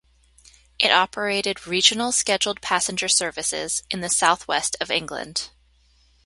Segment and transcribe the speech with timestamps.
[0.79, 5.51] It operated regional scheduled passenger services in the South West of England.